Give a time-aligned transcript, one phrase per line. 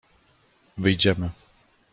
[0.81, 1.29] —Wyjdziemy.